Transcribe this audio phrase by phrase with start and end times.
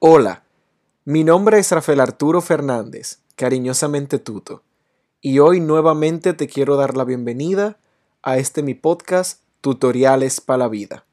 [0.00, 0.44] Hola,
[1.04, 4.62] mi nombre es Rafael Arturo Fernández, cariñosamente Tuto,
[5.20, 7.80] y hoy nuevamente te quiero dar la bienvenida
[8.22, 11.04] a este mi podcast Tutoriales para la Vida.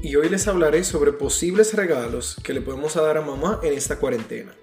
[0.00, 3.98] Y hoy les hablaré sobre posibles regalos que le podemos dar a mamá en esta
[3.98, 4.56] cuarentena.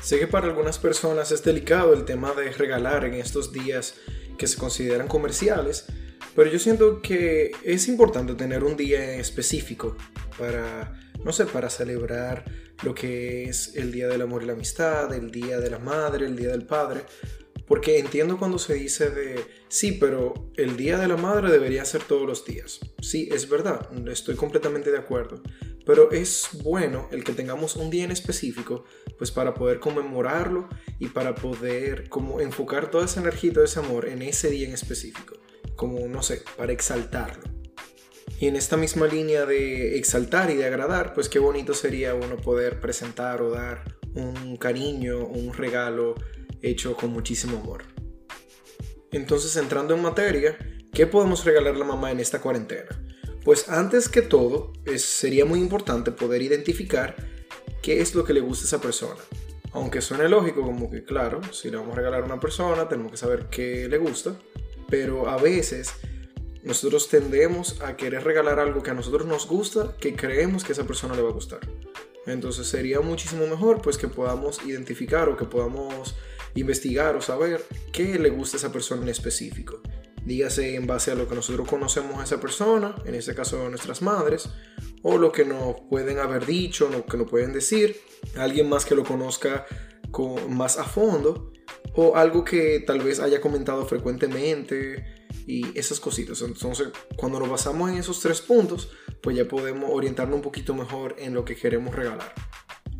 [0.00, 3.96] Sé que para algunas personas es delicado el tema de regalar en estos días
[4.38, 5.86] que se consideran comerciales,
[6.36, 9.96] pero yo siento que es importante tener un día específico
[10.38, 10.92] para,
[11.24, 12.44] no sé, para celebrar
[12.82, 16.26] lo que es el Día del Amor y la Amistad, el Día de la Madre,
[16.26, 17.04] el Día del Padre.
[17.66, 22.02] Porque entiendo cuando se dice de, sí, pero el Día de la Madre debería ser
[22.02, 22.80] todos los días.
[23.00, 25.42] Sí, es verdad, estoy completamente de acuerdo.
[25.86, 28.84] Pero es bueno el que tengamos un día en específico,
[29.16, 33.78] pues para poder conmemorarlo y para poder como enfocar toda esa energía y todo ese
[33.78, 35.35] amor en ese día en específico
[35.76, 37.44] como, no sé, para exaltarlo.
[38.38, 42.36] Y en esta misma línea de exaltar y de agradar, pues qué bonito sería uno
[42.36, 46.14] poder presentar o dar un cariño, un regalo
[46.60, 47.84] hecho con muchísimo amor.
[49.12, 50.58] Entonces, entrando en materia,
[50.92, 52.88] ¿qué podemos regalar a la mamá en esta cuarentena?
[53.44, 57.16] Pues antes que todo, sería muy importante poder identificar
[57.80, 59.20] qué es lo que le gusta a esa persona.
[59.72, 63.12] Aunque suene lógico, como que claro, si le vamos a regalar a una persona, tenemos
[63.12, 64.36] que saber qué le gusta
[64.88, 65.92] pero a veces
[66.62, 70.74] nosotros tendemos a querer regalar algo que a nosotros nos gusta, que creemos que a
[70.74, 71.60] esa persona le va a gustar.
[72.26, 76.16] Entonces sería muchísimo mejor pues que podamos identificar o que podamos
[76.56, 79.80] investigar o saber qué le gusta a esa persona en específico.
[80.24, 84.02] Dígase en base a lo que nosotros conocemos a esa persona, en este caso nuestras
[84.02, 84.48] madres,
[85.02, 87.96] o lo que nos pueden haber dicho, lo que nos pueden decir,
[88.36, 89.66] alguien más que lo conozca
[90.10, 91.52] con, más a fondo
[91.96, 96.42] o algo que tal vez haya comentado frecuentemente y esas cositas.
[96.42, 98.90] Entonces, cuando nos basamos en esos tres puntos,
[99.22, 102.34] pues ya podemos orientarnos un poquito mejor en lo que queremos regalar.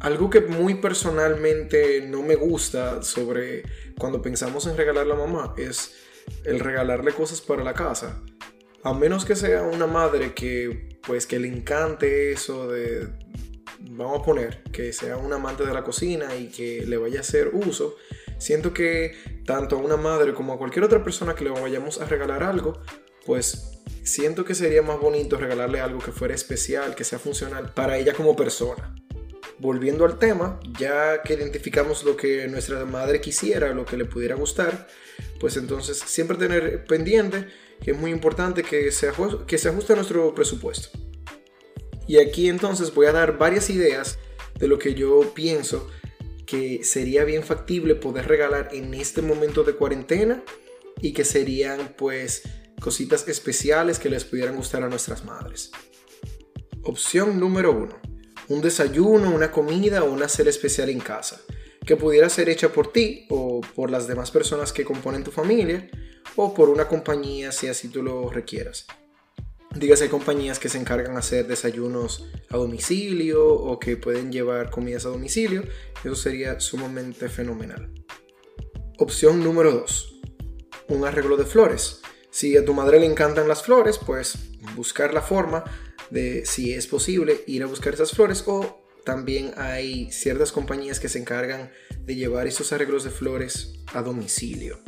[0.01, 3.65] Algo que muy personalmente no me gusta sobre
[3.99, 5.95] cuando pensamos en regalar a la mamá es
[6.45, 8.23] el regalarle cosas para la casa.
[8.83, 13.09] A menos que sea una madre que pues que le encante eso de
[13.81, 17.21] vamos a poner que sea un amante de la cocina y que le vaya a
[17.21, 17.97] hacer uso,
[18.39, 19.15] siento que
[19.45, 22.81] tanto a una madre como a cualquier otra persona que le vayamos a regalar algo,
[23.25, 27.99] pues siento que sería más bonito regalarle algo que fuera especial, que sea funcional para
[27.99, 28.95] ella como persona.
[29.59, 34.35] Volviendo al tema, ya que identificamos lo que nuestra madre quisiera, lo que le pudiera
[34.35, 34.87] gustar,
[35.41, 37.47] pues entonces siempre tener pendiente
[37.83, 39.11] que es muy importante que se,
[39.47, 40.99] que se ajuste a nuestro presupuesto.
[42.07, 44.19] Y aquí entonces voy a dar varias ideas
[44.59, 45.89] de lo que yo pienso
[46.47, 50.43] que sería bien factible poder regalar en este momento de cuarentena
[51.01, 52.43] y que serían pues
[52.81, 55.71] cositas especiales que les pudieran gustar a nuestras madres.
[56.83, 57.99] Opción número uno.
[58.49, 61.41] Un desayuno, una comida o una cena especial en casa,
[61.85, 65.91] que pudiera ser hecha por ti o por las demás personas que componen tu familia
[66.37, 68.87] o por una compañía si así tú lo requieras.
[69.79, 74.71] Dígase, hay compañías que se encargan de hacer desayunos a domicilio o que pueden llevar
[74.71, 75.65] comidas a domicilio.
[76.03, 77.93] Eso sería sumamente fenomenal.
[78.99, 80.21] Opción número 2.
[80.89, 82.01] Un arreglo de flores.
[82.31, 84.39] Si a tu madre le encantan las flores, pues
[84.75, 85.65] buscar la forma
[86.09, 91.11] de, si es posible, ir a buscar esas flores o también hay ciertas compañías que
[91.11, 91.71] se encargan
[92.01, 94.81] de llevar esos arreglos de flores a domicilio.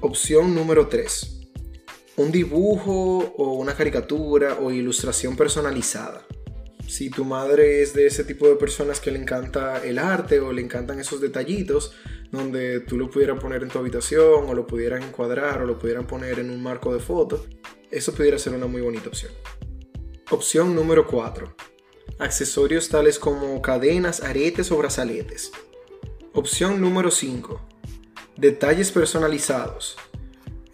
[0.00, 1.41] Opción número 3
[2.16, 6.26] un dibujo o una caricatura o ilustración personalizada.
[6.86, 10.52] Si tu madre es de ese tipo de personas que le encanta el arte o
[10.52, 11.94] le encantan esos detallitos,
[12.30, 16.06] donde tú lo pudieras poner en tu habitación o lo pudieras encuadrar o lo pudieran
[16.06, 17.46] poner en un marco de foto,
[17.90, 19.32] eso pudiera ser una muy bonita opción.
[20.30, 21.54] Opción número 4.
[22.18, 25.50] Accesorios tales como cadenas, aretes o brazaletes.
[26.34, 27.60] Opción número 5.
[28.36, 29.96] Detalles personalizados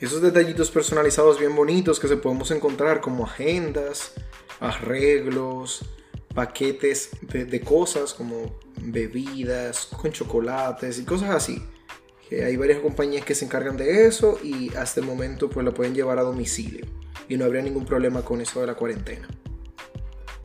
[0.01, 4.13] esos detallitos personalizados bien bonitos que se podemos encontrar como agendas,
[4.61, 5.85] arreglos,
[6.35, 11.63] paquetes de, cosas como bebidas con chocolates y cosas así.
[12.31, 15.95] Hay varias compañías que se encargan de eso y hasta el momento pues la pueden
[15.95, 16.87] llevar a domicilio
[17.29, 19.27] y no habría ningún problema con eso de la cuarentena.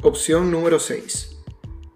[0.01, 1.37] Opción número 6.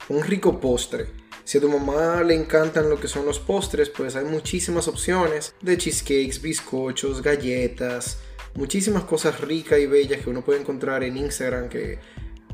[0.10, 1.08] Un rico postre
[1.48, 5.56] si a tu mamá le encantan lo que son los postres, pues hay muchísimas opciones
[5.62, 8.18] de cheesecakes, bizcochos, galletas,
[8.56, 12.00] muchísimas cosas ricas y bellas que uno puede encontrar en Instagram que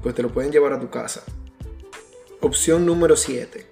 [0.04, 1.24] pues te lo pueden llevar a tu casa.
[2.42, 3.66] Opción número 7.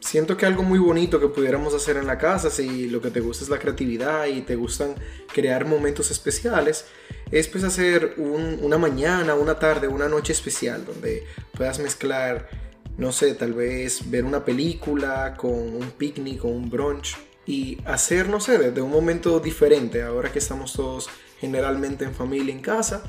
[0.00, 3.20] Siento que algo muy bonito que pudiéramos hacer en la casa, si lo que te
[3.20, 4.96] gusta es la creatividad y te gustan
[5.32, 6.86] crear momentos especiales,
[7.30, 13.34] es pues hacer una mañana, una tarde, una noche especial donde puedas mezclar, no sé,
[13.34, 17.16] tal vez ver una película con un picnic o un brunch
[17.46, 21.08] y hacer, no sé, de un momento diferente, ahora que estamos todos
[21.40, 23.02] generalmente en familia, en casa,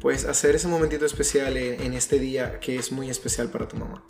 [0.00, 4.04] pues hacer ese momentito especial en este día que es muy especial para tu mamá.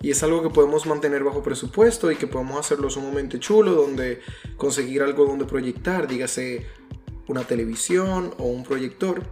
[0.00, 4.20] Y es algo que podemos mantener bajo presupuesto y que podemos hacerlo sumamente chulo, donde
[4.56, 6.66] conseguir algo donde proyectar, dígase
[7.26, 9.22] una televisión o un proyector,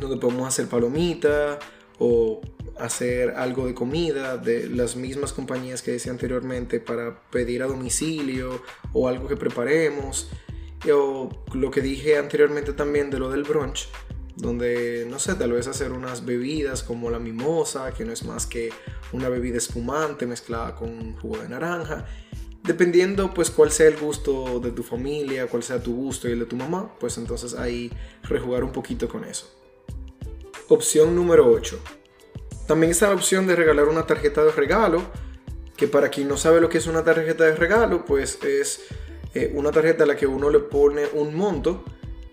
[0.00, 1.58] donde podemos hacer palomita
[1.98, 2.40] o
[2.78, 8.62] hacer algo de comida de las mismas compañías que decía anteriormente para pedir a domicilio
[8.92, 10.30] o algo que preparemos.
[10.92, 13.88] O lo que dije anteriormente también de lo del brunch,
[14.36, 18.46] donde, no sé, tal vez hacer unas bebidas como la mimosa, que no es más
[18.46, 18.70] que
[19.12, 22.06] una bebida espumante mezclada con jugo de naranja.
[22.62, 26.40] Dependiendo pues cuál sea el gusto de tu familia, cuál sea tu gusto y el
[26.40, 27.90] de tu mamá, pues entonces ahí
[28.22, 29.50] rejugar un poquito con eso.
[30.68, 31.78] Opción número 8.
[32.66, 35.02] También está la opción de regalar una tarjeta de regalo,
[35.76, 38.86] que para quien no sabe lo que es una tarjeta de regalo, pues es
[39.34, 41.84] eh, una tarjeta a la que uno le pone un monto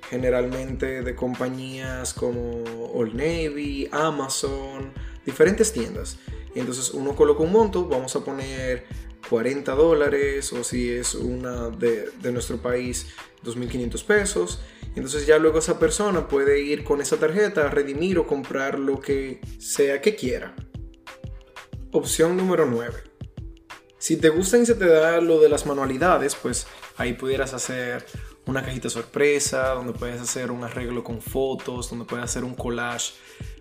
[0.09, 2.63] generalmente de compañías como
[2.93, 4.91] Old Navy, Amazon,
[5.25, 6.17] diferentes tiendas.
[6.53, 8.85] Entonces uno coloca un monto, vamos a poner
[9.29, 13.07] 40 dólares o si es una de, de nuestro país
[13.45, 14.61] 2.500 pesos.
[14.95, 18.99] Entonces ya luego esa persona puede ir con esa tarjeta a redimir o comprar lo
[18.99, 20.55] que sea que quiera.
[21.91, 23.03] Opción número 9.
[23.97, 26.67] Si te gusta y se te da lo de las manualidades, pues
[26.97, 28.05] ahí pudieras hacer
[28.45, 33.13] una cajita sorpresa, donde puedes hacer un arreglo con fotos, donde puedes hacer un collage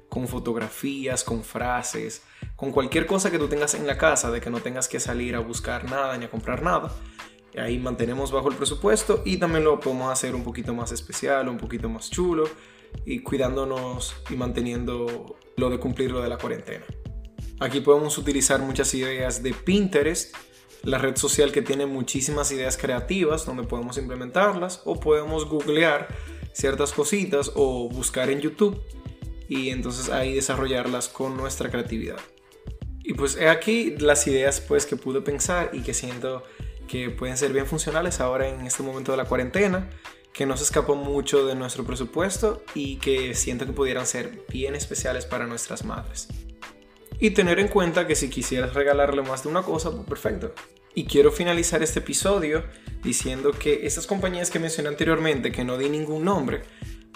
[0.08, 2.22] con fotografías, con frases,
[2.56, 5.36] con cualquier cosa que tú tengas en la casa, de que no tengas que salir
[5.36, 6.90] a buscar nada ni a comprar nada.
[7.58, 11.58] Ahí mantenemos bajo el presupuesto y también lo podemos hacer un poquito más especial, un
[11.58, 12.48] poquito más chulo
[13.04, 16.84] y cuidándonos y manteniendo lo de cumplir lo de la cuarentena.
[17.58, 20.34] Aquí podemos utilizar muchas ideas de Pinterest
[20.82, 26.08] la red social que tiene muchísimas ideas creativas donde podemos implementarlas o podemos googlear
[26.52, 28.80] ciertas cositas o buscar en YouTube
[29.48, 32.18] y entonces ahí desarrollarlas con nuestra creatividad.
[33.02, 36.44] Y pues he aquí las ideas pues que pude pensar y que siento
[36.90, 39.88] que pueden ser bien funcionales ahora en este momento de la cuarentena,
[40.32, 44.74] que no se escapó mucho de nuestro presupuesto y que siento que pudieran ser bien
[44.74, 46.26] especiales para nuestras madres.
[47.20, 50.52] Y tener en cuenta que si quisieras regalarle más de una cosa, pues perfecto.
[50.92, 52.64] Y quiero finalizar este episodio
[53.04, 56.62] diciendo que estas compañías que mencioné anteriormente, que no di ningún nombre,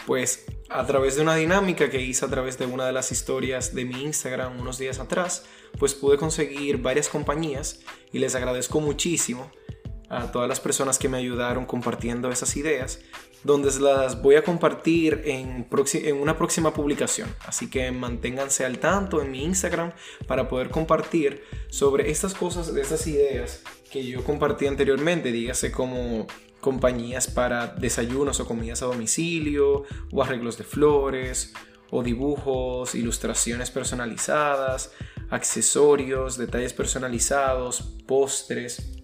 [0.06, 3.74] pues a través de una dinámica que hice a través de una de las historias
[3.74, 5.44] de mi Instagram unos días atrás,
[5.78, 7.80] pues pude conseguir varias compañías
[8.12, 9.50] y les agradezco muchísimo
[10.08, 13.00] a todas las personas que me ayudaron compartiendo esas ideas,
[13.42, 17.34] donde las voy a compartir en, en, una próxima publicación.
[17.46, 19.92] Así que manténganse al tanto en mi Instagram
[20.26, 26.26] para poder compartir sobre estas cosas, de estas ideas que yo compartí anteriormente, dígase como
[26.64, 31.52] compañías para desayunos o comidas a domicilio, o arreglos de flores,
[31.90, 34.92] o dibujos, ilustraciones personalizadas,
[35.28, 38.94] accesorios, detalles personalizados, postres,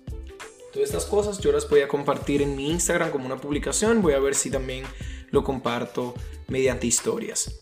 [0.72, 4.02] Todas estas cosas yo las voy a compartir en mi Instagram como una publicación.
[4.02, 4.84] Voy a ver si también
[5.32, 6.14] lo comparto
[6.46, 7.58] mediante historias.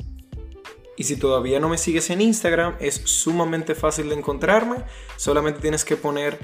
[0.98, 4.84] Y si todavía no me sigues en Instagram, es sumamente fácil de encontrarme.
[5.16, 6.38] Solamente tienes que poner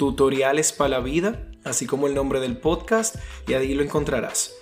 [0.00, 3.16] tutoriales para la vida, así como el nombre del podcast,
[3.46, 4.54] y ahí lo encontrarás.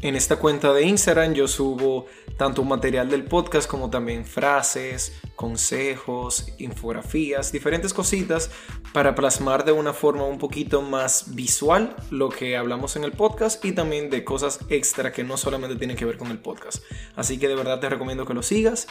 [0.00, 6.52] En esta cuenta de Instagram yo subo tanto material del podcast como también frases, consejos,
[6.58, 8.52] infografías, diferentes cositas
[8.92, 13.64] para plasmar de una forma un poquito más visual lo que hablamos en el podcast
[13.64, 16.84] y también de cosas extra que no solamente tienen que ver con el podcast.
[17.16, 18.86] Así que de verdad te recomiendo que lo sigas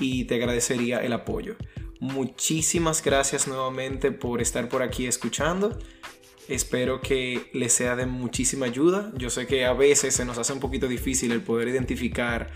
[0.00, 1.56] y te agradecería el apoyo.
[2.00, 5.78] Muchísimas gracias nuevamente por estar por aquí escuchando.
[6.48, 9.12] Espero que les sea de muchísima ayuda.
[9.16, 12.50] Yo sé que a veces se nos hace un poquito difícil el poder identificar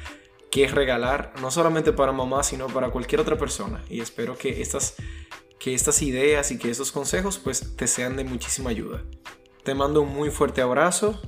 [0.51, 3.83] qué regalar, no solamente para mamá, sino para cualquier otra persona.
[3.89, 4.97] Y espero que estas,
[5.59, 9.03] que estas ideas y que estos consejos pues te sean de muchísima ayuda.
[9.65, 11.21] Te mando un muy fuerte abrazo.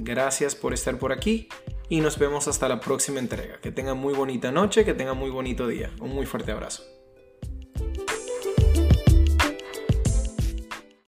[0.00, 1.48] Gracias por estar por aquí
[1.88, 3.60] y nos vemos hasta la próxima entrega.
[3.60, 5.90] Que tengan muy bonita noche, que tengan muy bonito día.
[6.00, 6.97] Un muy fuerte abrazo.